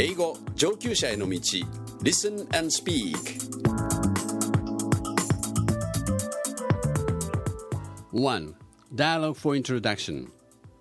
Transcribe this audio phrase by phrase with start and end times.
[0.00, 1.40] 英語上級者への道
[2.02, 3.16] Listen and Speak
[8.12, 8.54] 1.
[8.94, 10.28] Dialogue for Introduction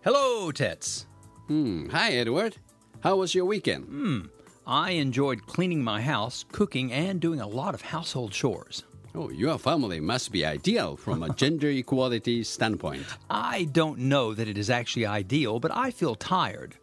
[0.04, 1.08] Hello, Tets.
[1.48, 1.88] Hmm.
[1.90, 2.58] Hi Edward
[3.02, 4.30] How was your weekend?
[4.68, 8.84] I enjoyed cleaning my house, cooking, and doing a lot of household chores.
[9.14, 13.06] Oh, your family must be ideal from a gender equality standpoint.
[13.30, 16.76] I don't know that it is actually ideal, but I feel tired.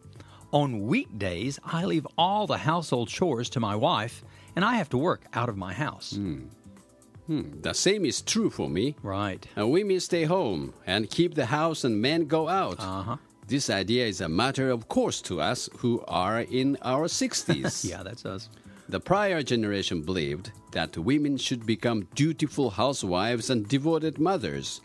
[0.52, 4.24] On weekdays, I leave all the household chores to my wife,
[4.56, 6.18] and I have to work out of my house.
[7.28, 8.94] The same is true for me.
[9.02, 9.46] Right.
[9.58, 12.80] Uh, women stay home and keep the house and men go out.
[12.80, 13.16] Uh-huh.
[13.46, 17.84] This idea is a matter of course to us who are in our 60s.
[17.90, 18.48] Yeah, that's us.
[18.88, 24.80] The prior generation believed that women should become dutiful housewives and devoted mothers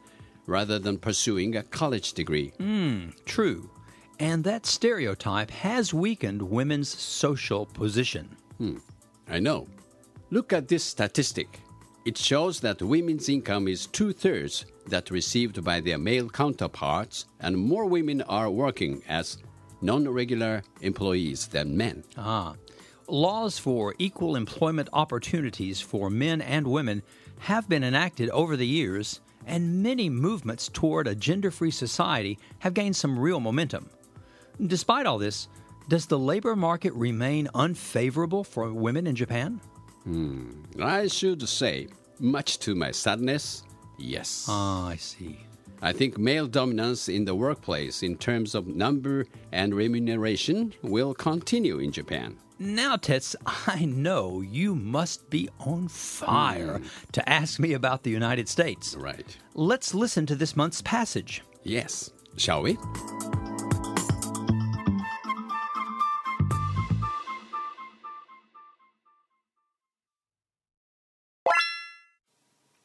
[0.46, 2.52] rather than pursuing a college degree.
[3.26, 3.70] True.
[4.20, 8.36] And that stereotype has weakened women's social position.
[9.28, 9.68] I know.
[10.30, 11.60] Look at this statistic.
[12.06, 17.58] It shows that women's income is two thirds that received by their male counterparts, and
[17.58, 19.38] more women are working as
[19.82, 22.04] non regular employees than men.
[22.18, 22.56] Ah.
[23.08, 27.04] Laws for equal employment opportunities for men and women
[27.40, 32.74] have been enacted over the years, and many movements toward a gender free society have
[32.74, 33.90] gained some real momentum.
[34.66, 35.48] Despite all this,
[35.90, 39.60] does the labor market remain unfavorable for women in Japan?
[40.82, 41.88] I should say,
[42.20, 43.64] much to my sadness,
[43.98, 44.46] yes.
[44.50, 45.46] Ah, I see.
[45.82, 51.80] I think male dominance in the workplace in terms of number and remuneration will continue
[51.80, 52.38] in Japan.
[52.60, 53.36] Now, Tets,
[53.68, 56.80] I know you must be on fire
[57.12, 58.96] to ask me about the United States.
[58.96, 59.38] Right.
[59.56, 61.42] Let's listen to this month's passage.
[61.64, 62.12] Yes.
[62.38, 62.78] Shall we?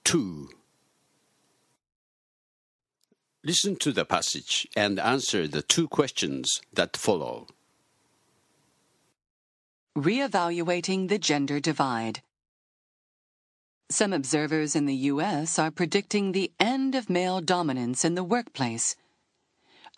[0.08, 0.48] Two.
[3.44, 7.46] Listen to the passage and answer the two questions that follow.
[9.94, 12.22] Reevaluating the gender divide.
[13.90, 15.58] Some observers in the U.S.
[15.58, 18.96] are predicting the end of male dominance in the workplace.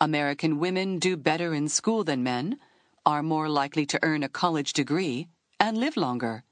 [0.01, 2.57] American women do better in school than men,
[3.05, 6.43] are more likely to earn a college degree, and live longer.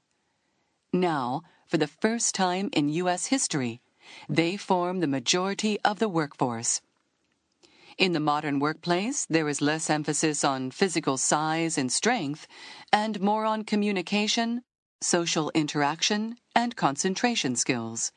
[0.94, 3.26] Now, for the first time in U.S.
[3.26, 3.80] history,
[4.28, 6.80] they form the majority of the workforce.
[7.96, 12.48] In the modern workplace, there is less emphasis on physical size and strength
[12.92, 14.62] and more on communication,
[15.00, 18.10] social interaction, and concentration skills.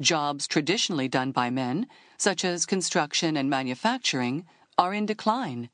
[0.00, 1.86] Jobs traditionally done by men,
[2.16, 4.44] such as construction and manufacturing,
[4.76, 5.70] are in decline.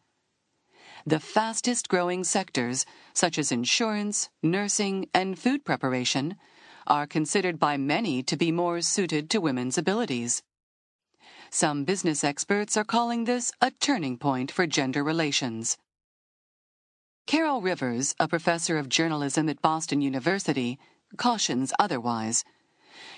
[1.07, 2.85] The fastest growing sectors,
[3.15, 6.37] such as insurance, nursing, and food preparation,
[6.87, 10.43] are considered by many to be more suited to women's abilities.
[11.51, 15.79] Some business experts are calling this a turning point for gender relations.
[17.27, 20.79] Caryl Rivers, a professor of journalism at Boston University,
[21.17, 22.45] cautions otherwise.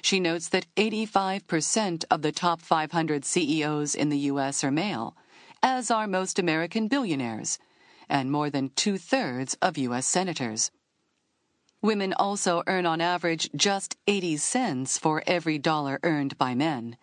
[0.02, 4.62] She notes that 85% of the top 500 CEOs in the U.S.
[4.62, 5.16] are male,
[5.62, 7.58] as are most American billionaires,
[8.08, 10.06] and more than two thirds of U.S.
[10.06, 10.70] senators.
[11.86, 16.96] Women also earn on average just 80 cents for every dollar earned by men.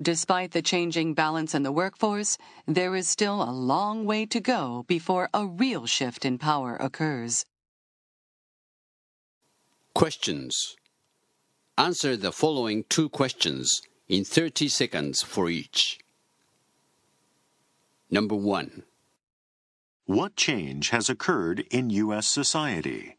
[0.00, 4.84] Despite the changing balance in the workforce, there is still a long way to go
[4.86, 7.46] before a real shift in power occurs.
[9.92, 10.76] Questions.
[11.76, 15.98] Answer the following two questions in 30 seconds for each.
[18.08, 18.84] Number one.
[20.06, 22.28] What change has occurred in U.S.
[22.28, 23.16] society?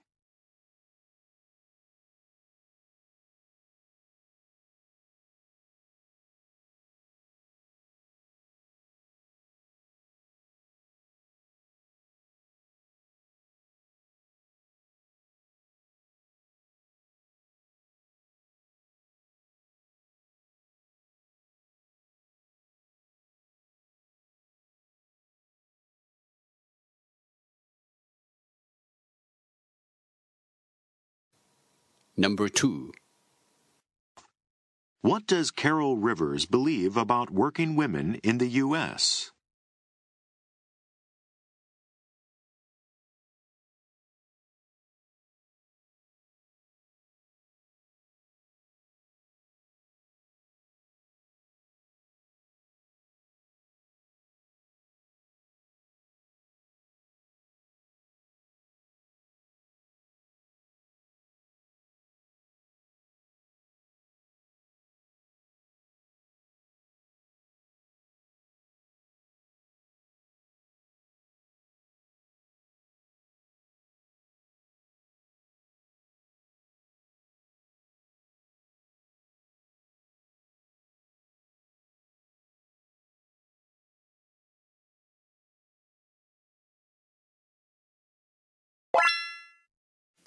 [32.22, 32.94] Number two.
[35.02, 39.32] What does Caryl Rivers believe about working women in the U.S.?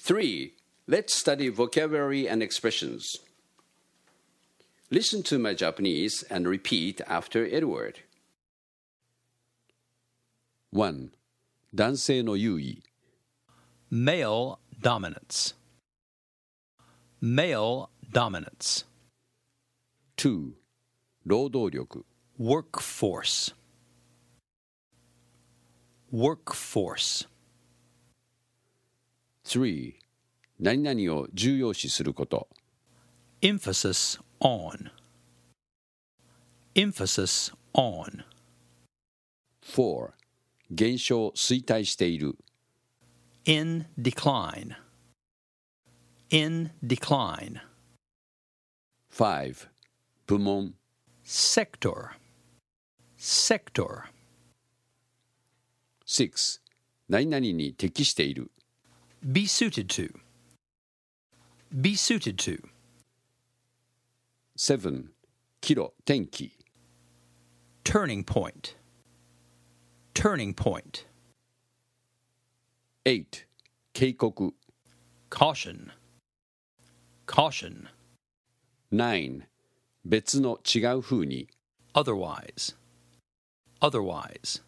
[0.04, 0.54] 3.
[0.88, 3.18] Let's study vocabulary and expressions.
[4.92, 8.00] Listen to my Japanese and repeat after Edward.
[10.72, 11.12] 1.
[11.74, 12.82] 男性の優位
[13.92, 15.56] Male dominance.
[17.22, 18.86] Male dominance.
[20.18, 20.54] 2.
[21.26, 22.06] 労働力
[22.40, 23.54] Workforce.
[26.12, 27.28] Workforce.
[29.45, 29.95] 3.
[30.59, 32.49] 何々を重要視すること
[33.43, 34.91] Emphasis on.
[36.75, 38.25] Emphasis on.
[39.63, 40.13] 4.
[40.71, 42.37] 減少衰退している
[43.45, 44.77] In decline.
[46.31, 47.61] In decline.
[49.11, 49.69] 5.
[50.27, 50.75] 部門
[51.23, 52.13] Sector.
[53.19, 54.05] Sector.
[56.07, 56.61] 6.
[57.11, 58.51] 何々に適している
[59.33, 60.11] Be suited to.
[61.81, 62.59] Be suited to.
[64.55, 65.09] 7.
[65.63, 66.53] 岐路、転機。
[67.85, 68.75] Turning point.
[70.13, 71.07] Turning point.
[73.07, 73.47] 8.
[73.95, 74.53] Keikoku.
[75.31, 75.91] Caution.
[77.25, 77.89] Caution.
[78.93, 79.47] 9.
[80.05, 81.49] 別の違う風に。
[81.95, 82.77] Otherwise.
[83.81, 84.61] Otherwise.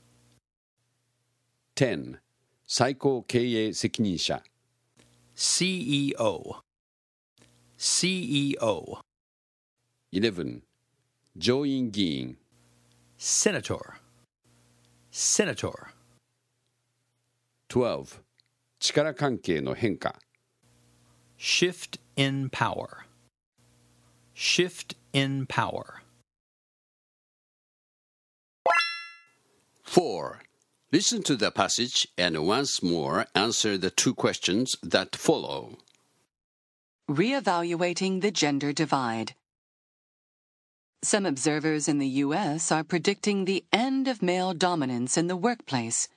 [1.74, 2.20] 10.
[2.65, 4.43] 最高経営責任者
[5.35, 6.61] CEO.
[7.77, 9.01] CEO.
[10.11, 10.61] 11.
[11.37, 12.37] 上院議員
[13.17, 13.99] Senator.
[15.11, 15.93] Senator.
[17.69, 18.21] 12.
[18.79, 20.19] 力関係の変化
[21.37, 23.05] Shift in power.
[24.35, 26.01] Shift in power.
[29.83, 30.44] 4.
[30.96, 35.76] Listen to the passage and once more answer the two questions that follow.
[37.06, 39.34] Reevaluating the gender divide.
[41.02, 42.72] Some observers in the U.S.
[42.72, 46.08] are predicting the end of male dominance in the workplace.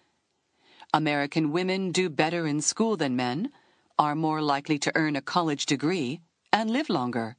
[0.93, 3.51] American women do better in school than men,
[3.97, 6.21] are more likely to earn a college degree,
[6.53, 7.35] and live longer.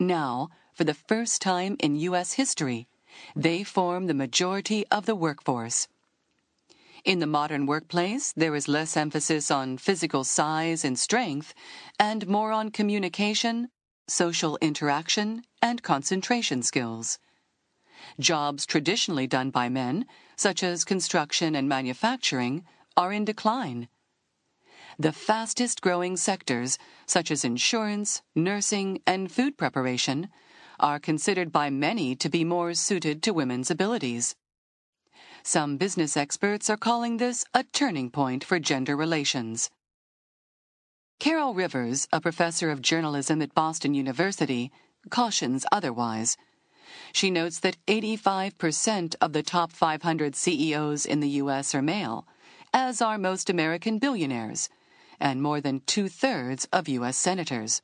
[0.00, 2.32] Now, for the first time in U.S.
[2.32, 2.88] history,
[3.36, 5.86] they form the majority of the workforce.
[7.04, 11.52] In the modern workplace, there is less emphasis on physical size and strength
[11.98, 13.70] and more on communication,
[14.06, 17.18] social interaction, and concentration skills.
[18.20, 20.06] Jobs traditionally done by men,
[20.36, 22.64] such as construction and manufacturing,
[22.96, 23.88] are in decline.
[24.96, 30.28] The fastest growing sectors, such as insurance, nursing, and food preparation,
[30.78, 34.36] are considered by many to be more suited to women's abilities.
[35.44, 39.70] Some business experts are calling this a turning point for gender relations.
[41.18, 44.70] Caryl Rivers, a professor of journalism at Boston University,
[45.10, 46.36] cautions otherwise.
[47.12, 51.74] She notes that 85% of the top 500 CEOs in the U.S.
[51.74, 52.26] are male,
[52.72, 54.68] as are most American billionaires,
[55.18, 57.16] and more than two thirds of U.S.
[57.16, 57.82] senators.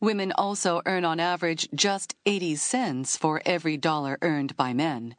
[0.00, 5.14] Women also earn on average just 80 cents for every dollar earned by men.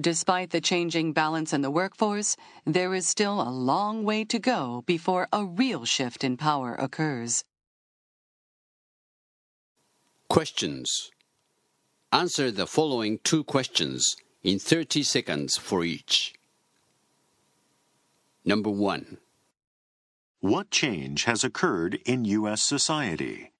[0.00, 2.36] Despite the changing balance in the workforce,
[2.66, 7.44] there is still a long way to go before a real shift in power occurs.
[10.28, 11.10] Questions.
[12.10, 16.34] Answer the following two questions in 30 seconds for each.
[18.44, 19.18] Number 1.
[20.40, 22.62] What change has occurred in U.S.
[22.62, 23.53] society?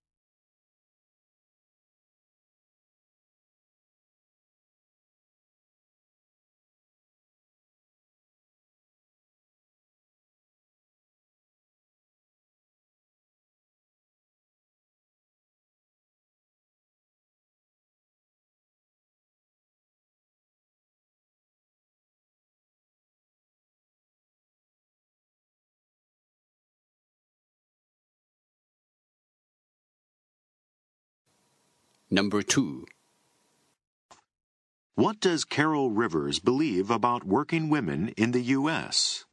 [32.11, 32.87] Number 2.
[34.95, 39.25] What does Caryl Rivers believe about working women in the U.S.?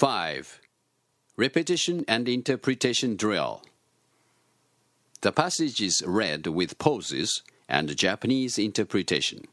[0.00, 0.62] 5.
[1.36, 3.62] Repetition and interpretation drill.
[5.20, 9.46] The passage is read with pauses and Japanese interpretation.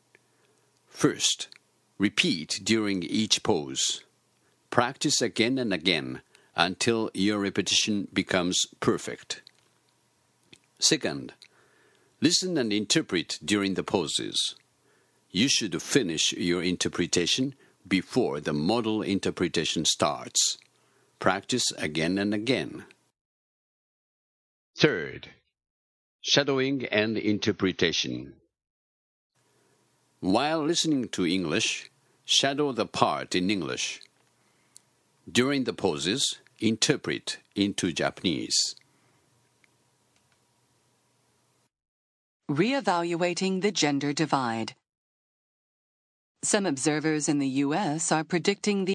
[0.88, 1.50] First,
[1.98, 4.06] repeat during each pause.
[4.70, 6.22] Practice again and again
[6.56, 9.42] until your repetition becomes perfect.
[10.80, 11.34] Second,
[12.22, 14.56] listen and interpret during the pauses.
[15.30, 17.54] You should finish your interpretation
[17.88, 20.58] before the model interpretation starts.
[21.20, 22.86] Practice again and again.
[24.78, 25.30] Third,
[26.22, 28.34] shadowing and interpretation.
[30.20, 31.90] While listening to English,
[32.26, 34.02] shadow the part in English.
[35.32, 38.76] During the pauses, interpret into Japanese.
[42.50, 44.74] Reevaluating the gender divide.
[46.44, 48.12] Some observers in the U.S.
[48.14, 48.94] are predicting the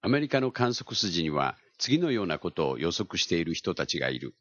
[0.00, 4.34] アメリカの観測筋には次のようなことを予測している人たちがいる。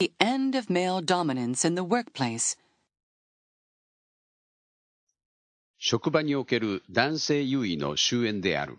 [0.00, 2.58] the end of male dominance in the workplace.
[5.78, 8.78] 職場における男性優位の終焉である。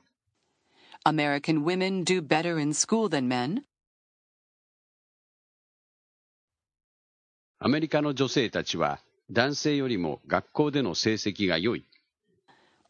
[1.04, 3.64] American women do better in school than men.
[7.60, 9.00] アメリカの女性たちは
[9.32, 11.86] 男性よりも学校での成績が良い。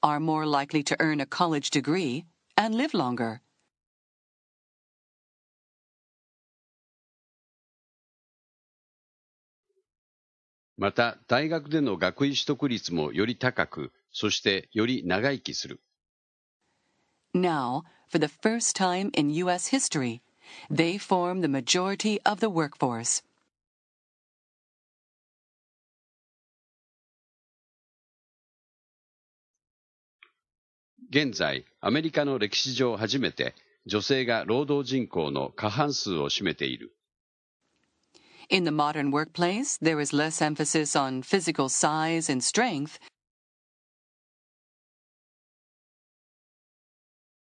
[0.06, 3.42] are more likely to earn a college degree and live longer.
[10.78, 15.80] また大学での学位取得率もより高く、そしてより長生きする。
[17.34, 19.70] Now, for the first time in U.S.
[19.70, 20.22] history,
[20.70, 23.24] they form the majority of the workforce.
[31.16, 33.56] 現在、アメリカの歴史上初めて
[33.86, 36.94] 女性が労働人口の過半数を占めている。
[38.50, 43.00] In the modern workplace, there is less emphasis on physical size and strength,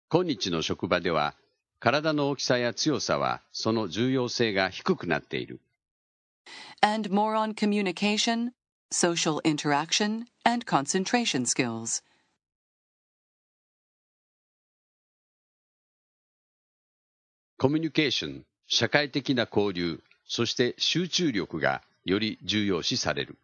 [0.09, 1.35] 今日の職場では、
[1.81, 5.61] 体の大きさや強さはその重要性が低くなっている。
[6.81, 8.53] and more on communication,
[8.91, 12.03] social interaction, and concentration skills.
[17.61, 23.37] コミュニケーション、社会的な交流、そして集中力がより重要視される。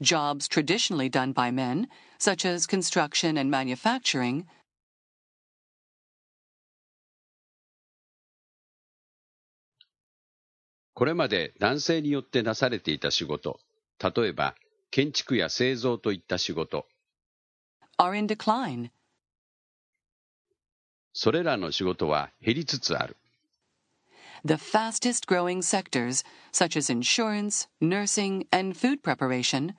[0.00, 1.86] Jobs traditionally done by men,
[2.18, 4.46] such as construction and manufacturing,
[10.92, 13.60] これまで男性によってなされていた仕事、
[14.02, 14.56] 例えば
[14.90, 16.88] 建築や製造といった仕事、
[17.98, 18.90] are in decline.
[21.12, 23.16] それらの仕事は減りつつある。
[24.44, 29.74] The fastest growing sectors, such as insurance, nursing, and food preparation,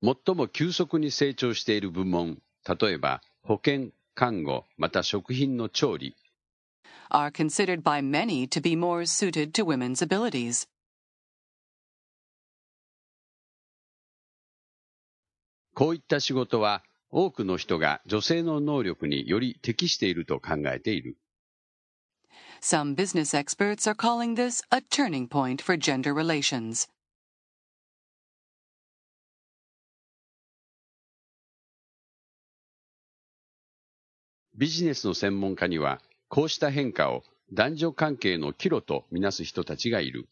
[0.00, 6.14] 最も急速に成長している部門、例えば保健、看護、また食品の調理、
[7.10, 10.68] are considered by many to be more suited to women's abilities.
[15.78, 21.16] こういった仕事は多くの人が女性の能力により適していると考えている。
[22.60, 26.88] Some business experts are calling this a turning point for gender relations.
[34.56, 40.26] ビジネスの専門家には、こうした変化を男女関係の岐路とみなす人たちがいる。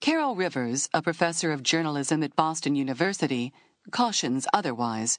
[0.00, 3.52] Carol Rivers, a professor of journalism at Boston University,
[3.90, 5.18] cautions otherwise.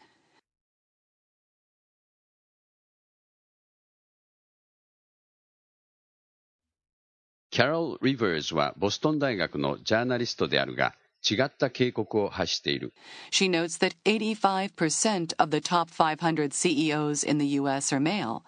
[7.52, 10.96] Caryl Rivers はボストン大学のジャーナリストであるが、
[11.30, 12.94] 違った警告を発している。
[13.32, 18.42] She notes that 85% of the top 500 CEOs in the US are male.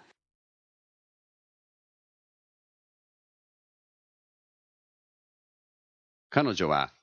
[6.31, 6.94] 彼女は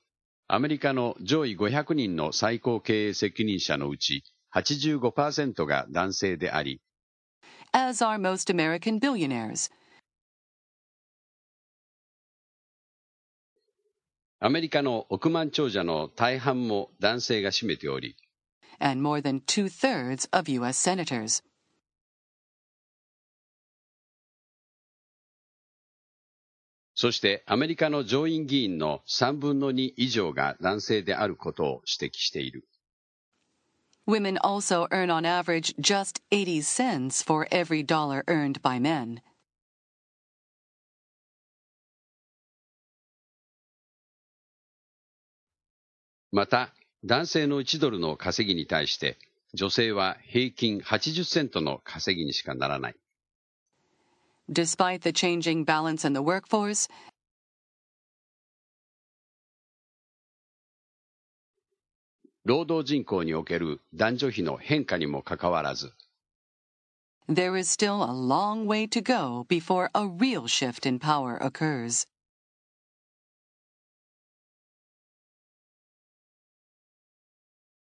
[0.55, 6.79] アメリカの上位500人の最高経営責任者のうち85%が男性であり、
[7.71, 9.71] as are most American billionaires.
[14.39, 18.15] アメリカの億万長者の大半も男性が占めており、
[18.77, 20.77] and more than two thirds of U.S.
[20.77, 21.43] senators.
[27.03, 32.65] そそしてアメリカの上院議員の3分の2以上が男性であることを指摘している。
[34.07, 39.21] Women also earn on average just 80 cents for every dollar earned by men.
[46.31, 49.17] また、男性の1ドルの稼ぎに対して、
[49.53, 52.95] 女性は平均80セントの稼ぎにしかならない。
[54.51, 56.89] Despite the changing balance in the workforce,
[62.43, 65.93] 労働人口における男女比の変化にもかかわらず、
[67.29, 72.05] there is still a long way to go before a real shift in power occurs.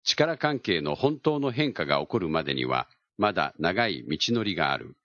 [0.04, 2.88] 力関係の本当の変化が起こるまでには、
[3.18, 4.96] まだ長い道のりがある。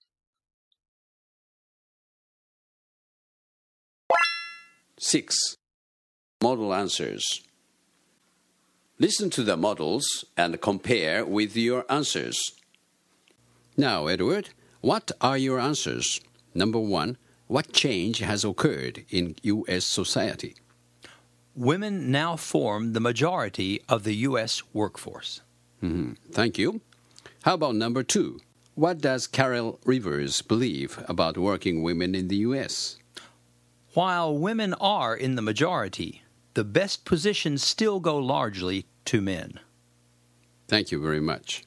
[4.98, 5.58] 6.
[6.42, 7.44] Model answers.
[9.00, 12.54] Listen to the models and compare with your answers.
[13.76, 14.50] Now, Edward,
[14.82, 16.20] what are your answers?
[16.54, 19.86] Number one, what change has occurred in U.S.
[19.86, 20.56] society?
[21.58, 24.62] women now form the majority of the U.S.
[24.74, 25.42] workforce.
[25.84, 26.14] Mm-hmm.
[26.32, 26.82] Thank you.
[27.44, 28.40] How about number two?
[28.76, 32.98] What does Caryl Rivers believe about working women in the U.S.?
[33.98, 36.22] While women are in the majority,
[36.54, 39.60] the best positions still go largely to men.
[40.68, 41.64] Thank you very much.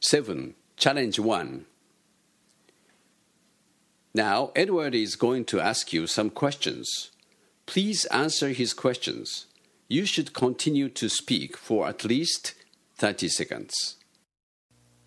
[0.00, 1.64] Seven, challenge one.
[4.14, 7.10] Now, Edward is going to ask you some questions.
[7.66, 9.46] Please answer his questions.
[9.88, 12.54] You should continue to speak for at least
[12.98, 13.96] 30 seconds.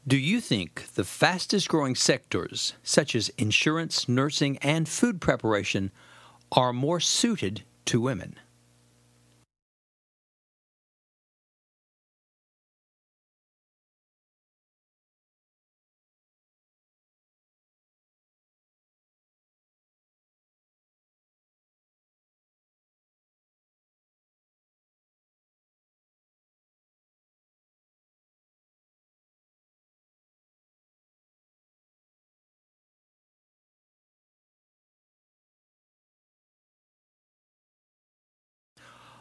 [0.08, 5.92] Do you think the fastest growing sectors, such as insurance, nursing, and food preparation,
[6.50, 8.38] are more suited to women?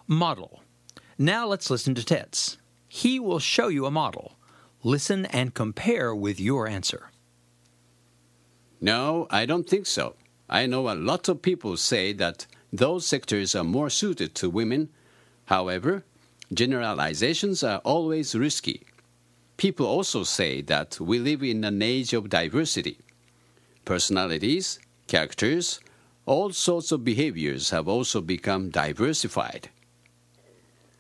[0.09, 0.63] Model.
[1.19, 2.59] Now let's listen to Tets.
[2.87, 4.37] He will show you a model.
[4.85, 7.11] Listen and compare with your answer.
[8.81, 10.15] No, I don't think so.
[10.49, 14.91] I know a lot of people say that those sectors are more suited to women.
[15.47, 16.05] However,
[16.55, 18.87] generalizations are always risky.
[19.57, 22.99] People also say that we live in an age of diversity.
[23.85, 25.81] Personalities, characters,
[26.27, 29.71] all sorts of behaviors have also become diversified.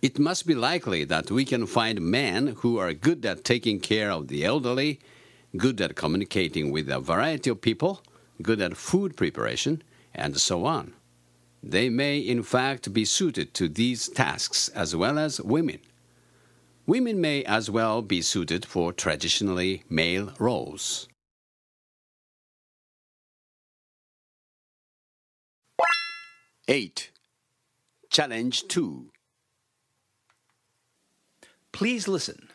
[0.06, 4.12] It must be likely that we can find men who are good at taking care
[4.12, 5.00] of the elderly,
[5.56, 8.04] good at communicating with a variety of people,
[8.40, 9.82] good at food preparation,
[10.14, 10.94] and so on.
[11.60, 15.80] They may, in fact, be suited to these tasks as well as women.
[16.86, 21.08] Women may as well be suited for traditionally male roles.
[26.68, 27.10] Eight.
[28.08, 29.10] Challenge two.
[31.76, 32.48] Please listen.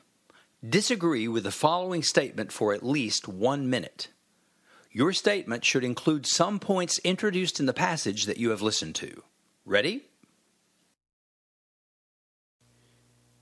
[0.68, 4.08] Disagree with the following statement for at least one minute.
[4.92, 9.22] Your statement should include some points introduced in the passage that you have listened to.
[9.64, 10.06] Ready?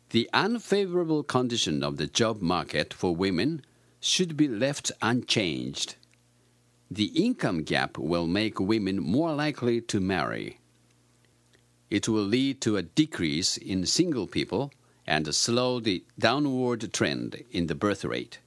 [0.10, 3.63] The unfavorable condition of the job market for women
[4.02, 5.96] should be left unchanged.
[6.92, 10.60] The income gap will make women more likely to marry.
[11.89, 14.74] It will lead to a decrease in single people
[15.10, 18.38] and slow the downward trend in the birth rate.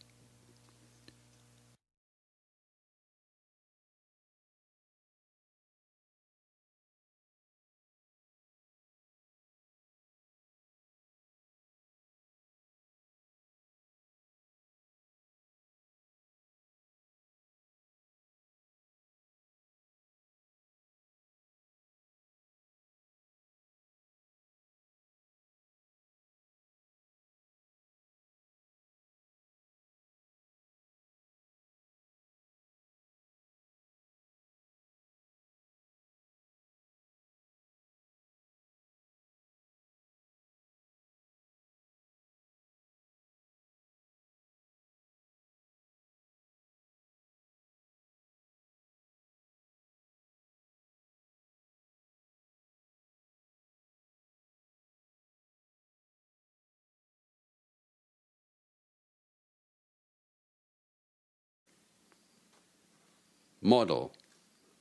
[63.62, 64.12] Model.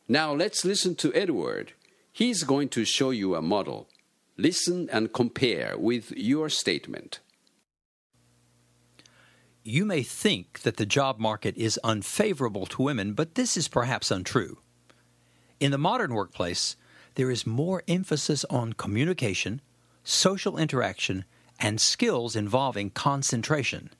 [0.08, 1.74] Now let's listen to Edward.
[2.12, 3.88] He's going to show you a model.
[4.38, 7.20] Listen and compare with your statement.
[9.63, 14.10] You may think that the job market is unfavorable to women, but this is perhaps
[14.10, 14.58] untrue.
[15.60, 16.76] In the modern workplace,
[17.15, 19.62] there is more emphasis on communication,
[20.04, 21.26] social interaction,
[21.60, 23.91] and skills involving concentration.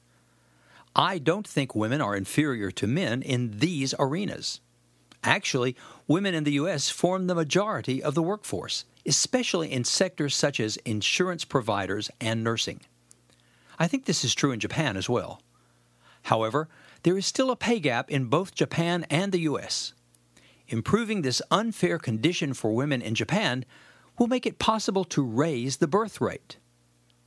[0.96, 4.60] I don't think women are inferior to men in these arenas.
[5.24, 5.76] Actually,
[6.08, 6.90] women in the U.S.
[6.90, 12.80] form the majority of the workforce, especially in sectors such as insurance providers and nursing.
[13.78, 15.40] I think this is true in Japan as well.
[16.22, 16.68] However,
[17.02, 19.92] there is still a pay gap in both Japan and the U.S.
[20.68, 23.64] Improving this unfair condition for women in Japan
[24.18, 26.56] will make it possible to raise the birth rate.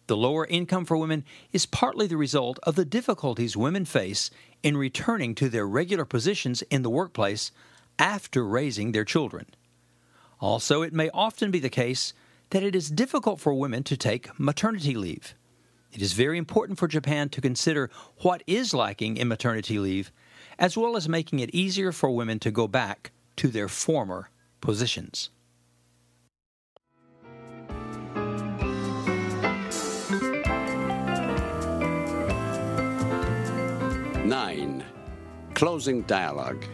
[0.07, 4.29] The lower income for women is partly the result of the difficulties women face
[4.61, 7.51] in returning to their regular positions in the workplace
[7.99, 9.45] after raising their children.
[10.39, 12.13] Also, it may often be the case
[12.49, 15.33] that it is difficult for women to take maternity leave.
[15.91, 20.11] It is very important for Japan to consider what is lacking in maternity leave,
[20.59, 24.29] as well as making it easier for women to go back to their former
[24.59, 25.29] positions.
[34.25, 34.83] Nine.
[35.53, 36.65] Closing dialogue.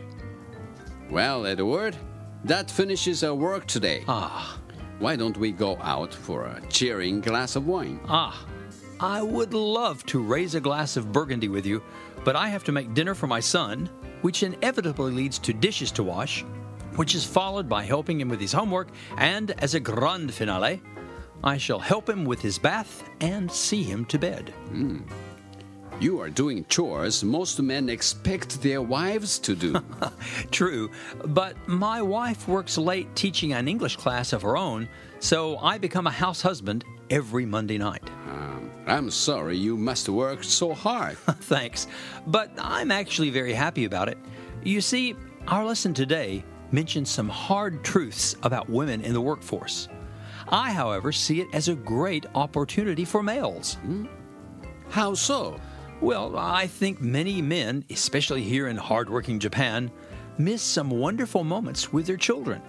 [1.12, 1.98] Well, Edward,
[2.46, 4.04] that finishes our work today.
[4.08, 4.58] Ah,
[5.00, 8.00] Why don't we go out for a cheering glass of wine?
[8.08, 8.46] ah.
[9.00, 11.82] I would love to raise a glass of burgundy with you,
[12.24, 13.90] but I have to make dinner for my son,
[14.22, 16.46] which inevitably leads to dishes to wash,
[16.98, 20.84] which is followed by helping him with his homework, and as a grand finale,
[21.44, 24.54] I shall help him with his bath and see him to bed.
[26.02, 29.76] You are doing chores most men expect their wives to do.
[30.52, 30.90] True,
[31.26, 36.08] but my wife works late teaching an English class of her own, so I become
[36.08, 38.02] a house husband every Monday night.
[38.28, 41.18] um, I'm sorry you must work so hard.
[41.42, 41.86] Thanks,
[42.26, 44.18] but I'm actually very happy about it.
[44.64, 45.16] You see,
[45.48, 49.88] our lesson today mentions some hard truths about women in the workforce.
[50.50, 53.78] I, however, see it as a great opportunity for males.
[54.90, 55.60] How so?
[56.02, 59.92] Well, I think many men, especially here in hardworking Japan,
[60.40, 62.60] miss some wonderful moments with their children.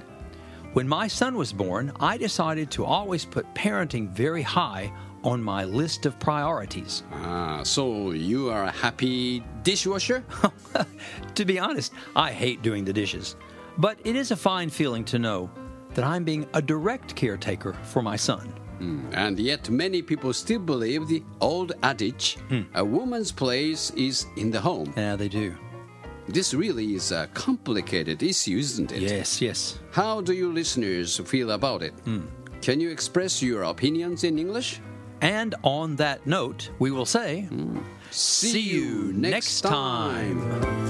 [0.75, 4.92] When my son was born, I decided to always put parenting very high
[5.25, 7.05] on my list of priorities.
[7.12, 10.25] Ah, so you are a happy dishwasher?
[11.35, 13.37] To be honest, I hate doing the dishes.
[13.79, 15.51] But it is a fine feeling to know
[15.95, 18.53] that I'm being a direct caretaker for my son.
[19.12, 22.62] And yet many people still believe the old adage, hmm.
[22.75, 24.92] a woman's place is in the home.
[24.97, 25.55] Yeah, they do.
[26.29, 29.03] This really is a complicated issue, isn't it?
[29.03, 29.79] Yes, yes.
[29.90, 31.92] How do you listeners feel about it?
[32.05, 32.23] Hmm.
[32.61, 34.81] Can you express your opinions in English?
[35.21, 37.79] And on that note, we will say, hmm.
[38.11, 40.82] See you next time.